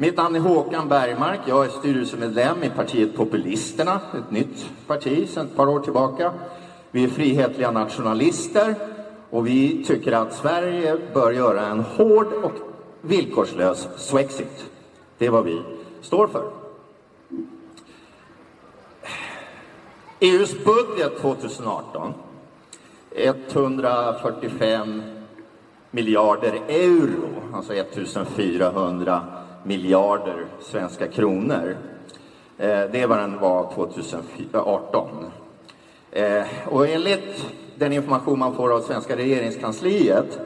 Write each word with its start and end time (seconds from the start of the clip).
Mitt 0.00 0.16
namn 0.16 0.36
är 0.36 0.40
Håkan 0.40 0.88
Bergmark. 0.88 1.40
Jag 1.46 1.64
är 1.64 1.68
styrelsemedlem 1.68 2.62
i 2.62 2.70
partiet 2.70 3.16
Populisterna, 3.16 4.00
ett 4.18 4.30
nytt 4.30 4.70
parti 4.86 5.28
sedan 5.28 5.46
ett 5.46 5.56
par 5.56 5.68
år 5.68 5.80
tillbaka. 5.80 6.32
Vi 6.90 7.04
är 7.04 7.08
frihetliga 7.08 7.70
nationalister 7.70 8.74
och 9.30 9.46
vi 9.46 9.84
tycker 9.84 10.12
att 10.12 10.34
Sverige 10.34 10.96
bör 11.14 11.32
göra 11.32 11.66
en 11.66 11.80
hård 11.80 12.26
och 12.42 12.52
villkorslös 13.00 13.88
Swexit. 13.96 14.70
Det 15.18 15.26
är 15.26 15.30
vad 15.30 15.44
vi 15.44 15.62
står 16.00 16.26
för. 16.26 16.50
EUs 20.20 20.64
budget 20.64 21.20
2018 21.20 22.14
145 23.14 25.02
miljarder 25.90 26.60
euro, 26.68 27.28
alltså 27.54 27.74
1400 27.74 29.39
miljarder 29.62 30.46
svenska 30.60 31.08
kronor. 31.08 31.76
Eh, 32.58 32.80
det 32.92 33.00
är 33.00 33.06
vad 33.06 33.18
den 33.18 33.38
var 33.38 33.72
2018. 33.74 35.08
Eh, 36.12 36.42
och 36.68 36.88
enligt 36.88 37.46
den 37.76 37.92
information 37.92 38.38
man 38.38 38.54
får 38.54 38.72
av 38.72 38.80
svenska 38.80 39.16
regeringskansliet 39.16 40.40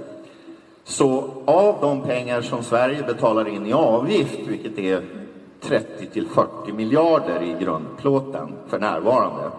så 0.84 1.30
av 1.44 1.76
de 1.80 2.02
pengar 2.02 2.42
som 2.42 2.62
Sverige 2.62 3.02
betalar 3.02 3.48
in 3.48 3.66
i 3.66 3.72
avgift, 3.72 4.38
vilket 4.46 4.78
är 4.78 5.02
30 5.60 6.06
till 6.06 6.28
40 6.28 6.72
miljarder 6.72 7.42
i 7.42 7.64
grundplåten 7.64 8.52
för 8.68 8.78
närvarande, 8.78 9.50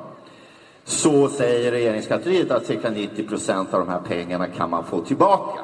så 0.84 1.27
säger 1.27 1.72
regeringskansliet 1.72 2.52
att 2.52 2.66
cirka 2.66 2.90
90 2.90 3.27
procent 3.27 3.74
av 3.74 3.80
de 3.80 3.90
här 3.90 3.99
pengarna 3.99 4.48
kan 4.48 4.70
man 4.70 4.84
få 4.84 5.02
tillbaka. 5.02 5.60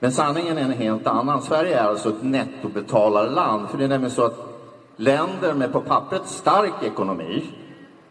Men 0.00 0.12
sanningen 0.12 0.58
är 0.58 0.62
en 0.62 0.72
helt 0.72 1.06
annan. 1.06 1.42
Sverige 1.42 1.78
är 1.78 1.84
alltså 1.84 2.08
ett 2.08 2.22
nettobetalarland. 2.22 3.68
För 3.68 3.78
det 3.78 3.84
är 3.84 3.88
nämligen 3.88 4.14
så 4.14 4.24
att 4.24 4.48
länder 4.96 5.54
med 5.54 5.72
på 5.72 5.80
pappret 5.80 6.26
stark 6.26 6.82
ekonomi, 6.82 7.44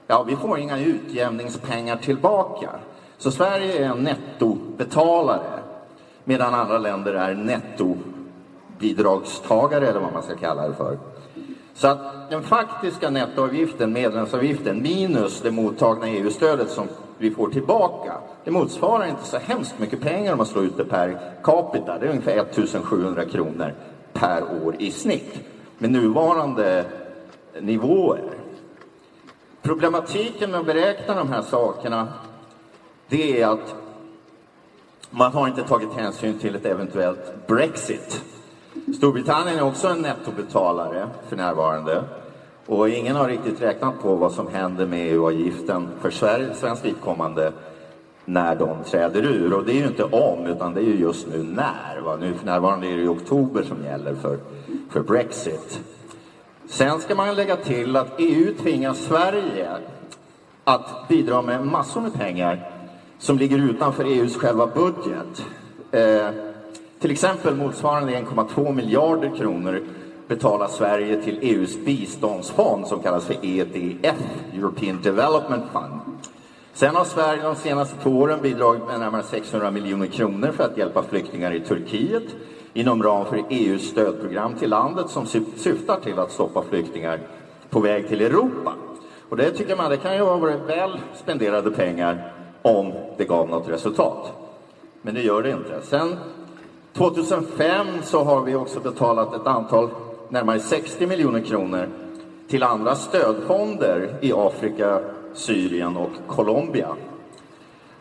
ja, 0.08 0.24
vi 0.24 0.36
får 0.36 0.60
inga 0.60 0.80
utjämningspengar 0.80 1.98
tillbaka. 1.98 2.70
Så 3.18 3.32
Sverige 3.32 3.86
är 3.86 3.90
en 3.90 4.04
nettobetalare, 4.04 5.60
medan 6.24 6.54
andra 6.54 6.78
länder 6.78 7.14
är 7.14 7.36
nettobidragstagare, 7.36 9.88
eller 9.88 10.00
vad 10.00 10.14
man 10.14 10.24
ska 10.24 10.36
kalla 10.36 10.68
det 10.68 10.74
för. 10.74 10.98
Så 11.78 11.88
att 11.88 12.30
den 12.30 12.44
faktiska 12.44 13.10
nettoavgiften, 13.10 13.94
medlemsavgiften, 13.94 14.82
minus 14.82 15.42
det 15.42 15.52
mottagna 15.52 16.10
EU-stödet 16.10 16.70
som 16.70 16.88
vi 17.18 17.32
får 17.32 17.50
tillbaka, 17.50 18.14
det 18.44 18.52
motsvarar 18.52 19.06
inte 19.06 19.24
så 19.24 19.38
hemskt 19.38 19.80
mycket 19.80 20.02
pengar 20.02 20.32
om 20.32 20.38
man 20.38 20.48
slår 20.48 20.66
ut 20.66 20.78
det 20.78 20.86
per 20.86 21.20
capita. 21.44 22.00
Det 22.00 22.06
är 22.06 22.10
ungefär 22.10 22.38
1700 22.38 23.26
kronor 23.26 23.74
per 24.14 24.44
år 24.66 24.76
i 24.80 24.92
snitt 24.92 25.40
med 25.78 25.92
nuvarande 25.92 26.86
nivåer. 27.62 28.24
Problematiken 29.62 30.52
med 30.52 30.60
att 30.60 30.66
beräkna 30.66 31.16
de 31.16 31.30
här 31.30 31.42
sakerna, 31.42 32.08
det 33.08 33.42
är 33.42 33.48
att 33.48 33.76
man 35.10 35.32
har 35.32 35.48
inte 35.48 35.64
tagit 35.64 35.94
hänsyn 35.94 36.40
till 36.40 36.56
ett 36.56 36.66
eventuellt 36.66 37.48
Brexit. 37.48 38.24
Storbritannien 38.98 39.58
är 39.58 39.64
också 39.64 39.88
en 39.88 40.02
nettobetalare 40.02 41.08
för 41.30 41.36
närvarande. 41.36 42.04
Och 42.66 42.90
ingen 42.90 43.16
har 43.16 43.28
riktigt 43.28 43.62
räknat 43.62 44.02
på 44.02 44.16
vad 44.16 44.32
som 44.32 44.48
händer 44.48 44.86
med 44.86 45.12
EU-avgiften 45.12 45.88
för 46.02 46.10
Sverige, 46.10 46.54
svenskt 46.54 46.86
vidkommande 46.86 47.52
när 48.26 48.56
de 48.56 48.84
träder 48.84 49.26
ur. 49.26 49.54
Och 49.54 49.66
det 49.66 49.72
är 49.72 49.80
ju 49.80 49.88
inte 49.88 50.04
om, 50.04 50.46
utan 50.46 50.74
det 50.74 50.80
är 50.80 50.84
ju 50.84 51.00
just 51.00 51.28
nu 51.28 51.44
när. 51.44 52.02
Va? 52.06 52.18
Nu 52.22 52.34
för 52.34 52.46
närvarande 52.46 52.88
är 52.88 52.96
det 52.96 53.02
ju 53.02 53.10
oktober 53.10 53.64
som 53.64 53.84
gäller 53.84 54.16
för, 54.16 54.40
för 54.90 55.02
Brexit. 55.02 55.82
Sen 56.70 57.00
ska 57.00 57.16
man 57.16 57.36
lägga 57.36 57.56
till 57.56 57.96
att 57.96 58.14
EU 58.18 58.54
tvingar 58.54 58.94
Sverige 58.94 59.70
att 60.64 61.08
bidra 61.08 61.42
med 61.42 61.66
massor 61.66 62.02
med 62.02 62.14
pengar 62.14 62.72
som 63.20 63.38
ligger 63.38 63.58
utanför 63.58 64.06
EUs 64.06 64.36
själva 64.38 64.68
budget. 64.68 65.46
Eh, 65.92 66.30
till 67.00 67.12
exempel 67.12 67.56
motsvarande 67.56 68.14
1,2 68.14 68.74
miljarder 68.74 69.36
kronor 69.38 69.84
betalar 70.28 70.68
Sverige 70.68 71.22
till 71.22 71.40
EUs 71.42 71.78
biståndsfond 71.86 72.88
som 72.88 73.02
kallas 73.02 73.26
för 73.26 73.36
EDF, 73.46 74.16
European 74.54 75.02
Development 75.04 75.64
Fund. 75.72 76.02
Sen 76.74 76.96
har 76.96 77.06
Sverige 77.06 77.44
de 77.44 77.56
senaste 77.56 77.96
två 78.04 78.10
åren 78.10 78.40
bidragit 78.42 78.88
med 78.88 79.00
närmare 79.00 79.24
600 79.24 79.72
miljoner 79.72 80.08
kronor 80.08 80.52
för 80.52 80.64
att 80.64 80.78
hjälpa 80.78 81.04
flyktingar 81.04 81.52
i 81.52 81.60
Turkiet 81.60 82.24
inom 82.74 83.04
ram 83.04 83.26
för 83.26 83.44
EUs 83.50 83.90
stödprogram 83.90 84.54
till 84.54 84.70
landet 84.70 85.10
som 85.10 85.26
syftar 85.56 86.00
till 86.00 86.20
att 86.20 86.32
stoppa 86.32 86.62
flyktingar 86.62 87.20
på 87.70 87.80
väg 87.80 88.08
till 88.08 88.22
Europa. 88.22 88.74
Och 89.30 89.38
det 89.38 89.52
tycker 89.52 89.76
man, 89.76 89.90
det 89.90 89.98
kan 89.98 90.16
ju 90.16 90.22
ha 90.22 90.38
varit 90.38 90.62
väl 90.68 91.00
spenderade 91.16 91.72
pengar 91.72 92.34
om 92.62 92.94
det 93.18 93.26
gav 93.26 93.50
något 93.50 93.70
resultat. 93.70 94.34
Men 95.02 95.14
det 95.14 95.22
gör 95.22 95.44
det 95.44 95.52
inte. 95.52 95.82
Sen 95.82 96.16
2005 96.98 97.88
så 98.04 98.24
har 98.24 98.42
vi 98.42 98.56
också 98.56 98.80
betalat 98.80 99.34
ett 99.34 99.48
antal, 99.48 99.90
närmare 100.30 100.60
60 100.60 101.08
miljoner 101.08 101.42
kronor 101.42 101.90
till 102.48 102.64
andra 102.64 102.96
stödfonder 102.96 104.18
i 104.22 104.34
Afrika, 104.34 105.00
Syrien 105.34 105.98
och 105.98 106.10
Colombia. 106.28 106.96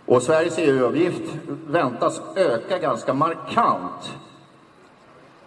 Och 0.07 0.23
Sveriges 0.23 0.59
EU-avgift 0.59 1.23
väntas 1.67 2.21
öka 2.37 2.79
ganska 2.79 3.15
markant. 3.15 4.15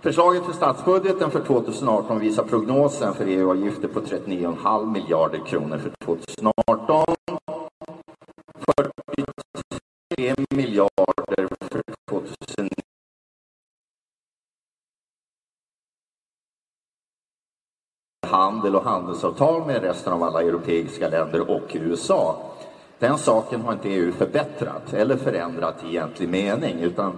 Förslaget 0.01 0.45
för 0.45 0.53
statsbudgeten 0.53 1.31
för 1.31 1.39
2018 1.39 2.19
visar 2.19 2.43
prognosen 2.43 3.13
för 3.13 3.25
EU-avgifter 3.25 3.88
på 3.88 4.01
39,5 4.01 4.91
miljarder 4.91 5.39
kronor 5.45 5.77
för 5.77 5.91
2018. 6.05 7.38
Handel 18.29 18.75
och 18.75 18.84
handelsavtal 18.84 19.66
med 19.66 19.81
resten 19.81 20.13
av 20.13 20.23
alla 20.23 20.41
europeiska 20.41 21.09
länder 21.09 21.50
och 21.50 21.72
USA. 21.73 22.35
Den 23.00 23.17
saken 23.17 23.62
har 23.62 23.73
inte 23.73 23.90
EU 23.90 24.12
förbättrat 24.12 24.94
eller 24.94 25.17
förändrat 25.17 25.84
i 25.84 25.88
egentlig 25.88 26.29
mening 26.29 26.79
utan 26.79 27.13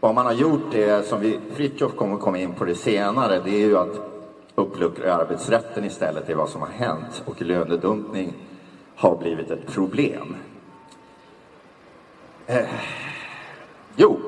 vad 0.00 0.14
man 0.14 0.26
har 0.26 0.32
gjort 0.32 0.74
är, 0.74 1.02
som 1.02 1.20
vi, 1.20 1.38
Fritjof 1.54 1.96
kommer 1.96 2.16
komma 2.16 2.38
in 2.38 2.52
på 2.52 2.64
det 2.64 2.74
senare, 2.74 3.40
det 3.44 3.50
är 3.50 3.66
ju 3.66 3.78
att 3.78 4.00
uppluckra 4.54 5.14
arbetsrätten 5.14 5.84
istället, 5.84 6.26
det 6.26 6.32
är 6.32 6.36
vad 6.36 6.48
som 6.48 6.60
har 6.60 6.68
hänt 6.68 7.22
och 7.24 7.42
lönedumpning 7.42 8.32
har 8.96 9.16
blivit 9.16 9.50
ett 9.50 9.72
problem. 9.72 10.36
Eh, 12.46 12.66
jo, 13.96 14.18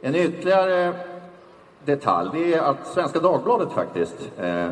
en 0.00 0.14
ytterligare 0.14 0.94
detalj, 1.84 2.30
det 2.32 2.54
är 2.54 2.60
att 2.60 2.86
Svenska 2.86 3.20
Dagbladet 3.20 3.72
faktiskt 3.72 4.30
eh, 4.38 4.68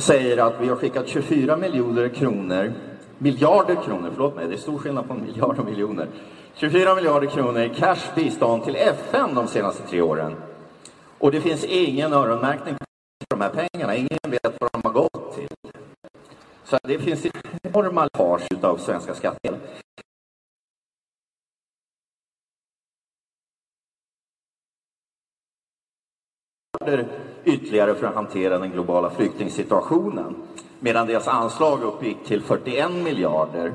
säger 0.00 0.38
att 0.38 0.54
vi 0.60 0.68
har 0.68 0.76
skickat 0.76 1.08
24 1.08 1.56
miljoner 1.56 2.08
kronor, 2.08 2.72
miljarder 3.18 3.74
kronor, 3.74 4.10
förlåt 4.14 4.36
mig, 4.36 4.48
det 4.48 4.54
är 4.54 4.58
stor 4.58 4.78
skillnad 4.78 5.08
på 5.08 5.14
en 5.14 5.22
miljard 5.22 5.58
och 5.58 5.64
miljoner. 5.64 6.06
24 6.54 6.94
miljarder 6.94 7.26
kronor 7.26 7.60
i 7.60 7.68
cash 7.68 8.14
bistånd 8.14 8.64
till 8.64 8.76
FN 8.76 9.34
de 9.34 9.48
senaste 9.48 9.82
tre 9.82 10.00
åren. 10.00 10.34
Och 11.18 11.32
det 11.32 11.40
finns 11.40 11.64
ingen 11.64 12.12
öronmärkning 12.12 12.74
på 12.74 12.84
de 13.28 13.40
här 13.40 13.50
pengarna, 13.50 13.96
ingen 13.96 14.18
vet 14.28 14.56
vad 14.60 14.70
de 14.72 14.80
har 14.84 14.92
gått 14.92 15.34
till. 15.34 15.48
Så 16.64 16.78
det 16.82 16.98
finns 16.98 17.26
enorma 17.62 18.04
läckage 18.04 18.64
av 18.64 18.76
svenska 18.76 19.14
skattemedel. 19.14 19.59
Ytterligare 27.44 27.94
för 27.94 28.06
att 28.06 28.14
hantera 28.14 28.58
den 28.58 28.70
globala 28.70 29.10
flyktingsituationen. 29.10 30.36
Medan 30.78 31.06
deras 31.06 31.28
anslag 31.28 31.82
uppgick 31.82 32.24
till 32.24 32.42
41 32.42 32.90
miljarder. 32.92 33.72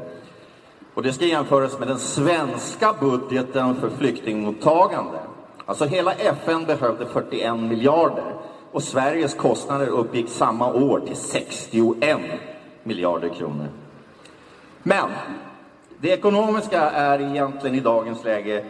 Och 0.93 1.03
det 1.03 1.13
ska 1.13 1.25
jämföras 1.25 1.79
med 1.79 1.87
den 1.87 1.99
svenska 1.99 2.95
budgeten 2.99 3.75
för 3.75 3.89
flyktingmottagande. 3.89 5.19
Alltså 5.65 5.85
hela 5.85 6.13
FN 6.13 6.65
behövde 6.65 7.05
41 7.05 7.59
miljarder 7.59 8.33
och 8.71 8.83
Sveriges 8.83 9.33
kostnader 9.33 9.87
uppgick 9.87 10.29
samma 10.29 10.73
år 10.73 10.99
till 10.99 11.15
61 11.15 12.17
miljarder 12.83 13.29
kronor. 13.29 13.67
Men 14.83 15.09
det 15.97 16.09
ekonomiska 16.09 16.81
är 16.81 17.21
egentligen 17.21 17.75
i 17.75 17.79
dagens 17.79 18.23
läge 18.23 18.65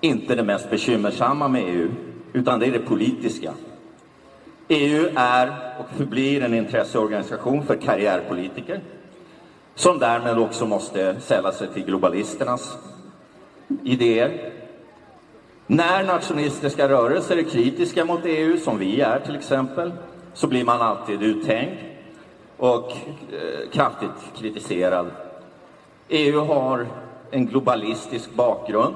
inte 0.00 0.34
det 0.34 0.42
mest 0.42 0.70
bekymmersamma 0.70 1.48
med 1.48 1.62
EU, 1.66 1.90
utan 2.32 2.60
det 2.60 2.66
är 2.66 2.72
det 2.72 2.78
politiska. 2.78 3.52
EU 4.68 5.08
är 5.14 5.74
och 5.78 5.96
förblir 5.96 6.42
en 6.42 6.54
intresseorganisation 6.54 7.66
för 7.66 7.76
karriärpolitiker 7.76 8.80
som 9.74 9.98
därmed 9.98 10.38
också 10.38 10.66
måste 10.66 11.20
sälla 11.20 11.52
sig 11.52 11.68
till 11.68 11.84
globalisternas 11.84 12.78
idéer. 13.82 14.52
När 15.66 16.04
nationalistiska 16.04 16.88
rörelser 16.88 17.36
är 17.36 17.42
kritiska 17.42 18.04
mot 18.04 18.20
EU, 18.24 18.58
som 18.58 18.78
vi 18.78 19.00
är 19.00 19.20
till 19.20 19.36
exempel, 19.36 19.92
så 20.34 20.46
blir 20.46 20.64
man 20.64 20.82
alltid 20.82 21.22
uttänkt 21.22 21.82
och 22.56 22.90
eh, 23.32 23.70
kraftigt 23.72 24.32
kritiserad. 24.36 25.06
EU 26.08 26.40
har 26.40 26.86
en 27.30 27.46
globalistisk 27.46 28.34
bakgrund. 28.34 28.94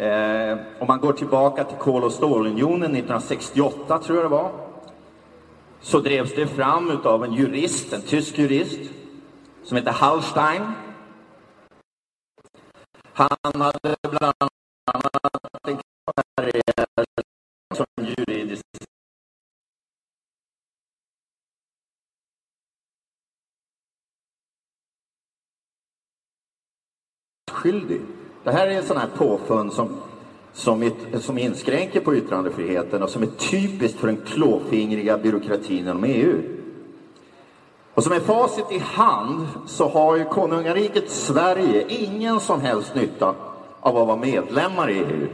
Eh, 0.00 0.58
om 0.78 0.86
man 0.86 1.00
går 1.00 1.12
tillbaka 1.12 1.64
till 1.64 1.76
kol 1.76 2.04
och 2.04 2.12
stålunionen 2.12 2.94
1968, 2.94 3.98
tror 3.98 4.18
jag 4.18 4.24
det 4.24 4.28
var, 4.28 4.52
så 5.80 6.00
drevs 6.00 6.34
det 6.34 6.46
fram 6.46 7.00
av 7.04 7.24
en 7.24 7.32
jurist, 7.32 7.92
en 7.92 8.02
tysk 8.02 8.38
jurist, 8.38 8.90
som 9.64 9.76
heter 9.76 9.90
Hallstein. 9.90 10.62
Han 13.12 13.60
hade 13.60 13.96
bland 14.02 14.34
annat 14.92 15.68
en 15.68 15.78
karriär 16.36 17.04
som 17.74 17.86
juridisk 17.96 18.64
skyldig. 27.50 28.00
Det 28.44 28.50
här 28.50 28.66
är 28.66 28.70
en 28.70 28.84
sån 28.84 28.96
här 28.96 29.08
påfund 29.16 29.72
som, 29.72 29.88
som, 30.52 30.90
som 31.20 31.38
inskränker 31.38 32.00
på 32.00 32.16
yttrandefriheten 32.16 33.02
och 33.02 33.10
som 33.10 33.22
är 33.22 33.26
typiskt 33.26 34.00
för 34.00 34.06
den 34.06 34.16
klåfingriga 34.26 35.18
byråkratin 35.18 35.78
inom 35.78 36.04
EU. 36.04 36.42
Och 37.94 38.04
som 38.04 38.12
är 38.12 38.20
facit 38.20 38.72
i 38.72 38.78
hand 38.78 39.48
så 39.66 39.88
har 39.88 40.16
ju 40.16 40.24
konungariket 40.24 41.10
Sverige 41.10 41.84
ingen 41.88 42.40
som 42.40 42.60
helst 42.60 42.94
nytta 42.94 43.34
av 43.80 43.96
att 43.96 44.06
vara 44.06 44.16
medlemmar 44.16 44.90
i 44.90 44.98
EU. 44.98 45.26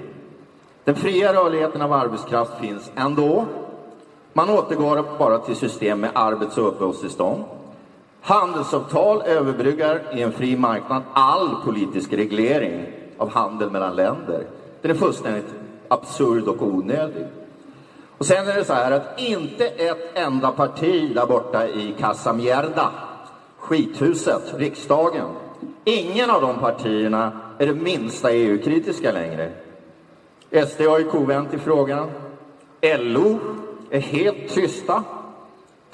Den 0.84 0.96
fria 0.96 1.32
rörligheten 1.32 1.82
av 1.82 1.92
arbetskraft 1.92 2.60
finns 2.60 2.90
ändå. 2.96 3.44
Man 4.32 4.50
återgår 4.50 5.04
bara 5.18 5.38
till 5.38 5.56
system 5.56 6.00
med 6.00 6.10
arbets 6.14 6.58
och 6.58 6.68
uppehållstillstånd. 6.68 7.44
Handelsavtal 8.26 9.23
överbryggar 9.23 10.02
i 10.12 10.23
en 10.23 10.32
fri 10.32 10.56
marknad 10.56 11.02
all 11.12 11.56
politisk 11.64 12.12
reglering 12.12 12.87
av 13.19 13.31
handel 13.31 13.70
mellan 13.70 13.96
länder. 13.96 14.46
Den 14.82 14.90
är 14.90 14.94
fullständigt 14.94 15.55
absurd 15.88 16.49
och 16.49 16.62
onödig. 16.62 17.26
Och 18.19 18.26
sen 18.26 18.49
är 18.49 18.55
det 18.55 18.64
så 18.64 18.73
här 18.73 18.90
att 18.90 19.20
inte 19.20 19.67
ett 19.67 20.19
enda 20.19 20.50
parti 20.50 21.14
där 21.14 21.26
borta 21.26 21.69
i 21.69 21.94
Casa 21.99 22.32
Mierda, 22.32 22.90
skithuset, 23.58 24.55
riksdagen, 24.56 25.28
ingen 25.84 26.31
av 26.31 26.40
de 26.40 26.58
partierna 26.58 27.32
är 27.58 27.67
det 27.67 27.75
minsta 27.75 28.32
EU-kritiska 28.32 29.12
längre. 29.12 29.52
SD 30.67 30.81
har 30.81 30.99
ju 30.99 31.11
kovänt 31.11 31.55
i 31.55 31.58
frågan. 31.58 32.11
LO 32.99 33.38
är 33.90 34.00
helt 34.00 34.55
tysta. 34.55 35.05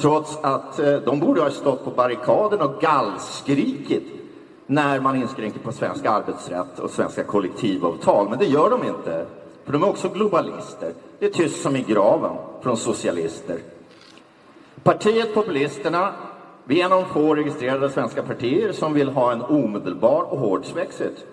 Trots 0.03 0.39
att 0.43 0.79
eh, 0.79 0.95
de 0.95 1.21
borde 1.21 1.41
ha 1.41 1.51
stått 1.51 1.85
på 1.85 1.91
barrikaden 1.91 2.61
och 2.61 2.81
gallskrikit 2.81 4.03
när 4.67 5.01
man 5.01 5.17
inskränker 5.17 5.61
på 5.61 5.73
svensk 5.73 6.07
arbetsrätt 6.07 6.79
och 6.79 6.91
svenska 6.91 7.25
kollektivavtal. 7.25 8.29
Men 8.29 8.39
det 8.39 8.47
gör 8.47 8.71
de 8.71 8.85
inte. 8.85 9.27
För 9.65 9.73
de 9.73 9.83
är 9.83 9.89
också 9.89 10.09
globalister. 10.09 10.93
Det 11.19 11.27
är 11.27 11.31
tyst 11.31 11.63
som 11.63 11.77
i 11.77 11.83
graven 11.83 12.37
från 12.63 12.77
socialister. 12.77 13.59
Partiet 14.83 15.35
Populisterna, 15.35 16.13
vi 16.65 16.81
är 16.81 16.85
en 16.85 16.93
av 16.93 17.05
få 17.05 17.35
registrerade 17.35 17.91
svenska 17.91 18.23
partier 18.23 18.73
som 18.73 18.95
vill 18.95 19.09
ha 19.09 19.33
en 19.33 19.43
omedelbar 19.43 20.23
och 20.23 20.39
hård 20.39 20.65
svexit. 20.65 21.27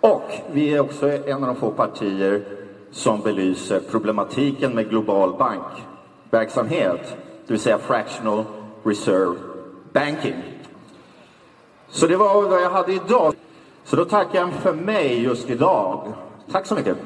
Och 0.00 0.30
vi 0.52 0.74
är 0.74 0.80
också 0.80 1.08
en 1.08 1.44
av 1.44 1.54
de 1.54 1.56
få 1.56 1.70
partier 1.70 2.44
som 2.90 3.20
belyser 3.20 3.80
problematiken 3.90 4.74
med 4.74 4.88
global 4.88 5.34
bankverksamhet, 5.38 7.16
det 7.46 7.52
vill 7.52 7.60
säga 7.60 7.78
fractional 7.78 8.44
reserve 8.84 9.36
banking. 9.92 10.34
Så 11.88 12.06
det 12.06 12.16
var 12.16 12.42
vad 12.42 12.62
jag 12.62 12.70
hade 12.70 12.92
idag. 12.92 13.34
Så 13.84 13.96
då 13.96 14.04
tackar 14.04 14.38
jag 14.38 14.52
för 14.52 14.72
mig 14.72 15.22
just 15.22 15.50
idag. 15.50 16.12
Tack 16.52 16.66
så 16.66 16.74
mycket. 16.74 16.96